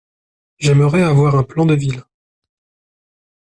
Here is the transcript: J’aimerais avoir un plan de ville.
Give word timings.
J’aimerais 0.57 1.03
avoir 1.03 1.35
un 1.35 1.43
plan 1.43 1.67
de 1.67 1.75
ville. 1.75 2.01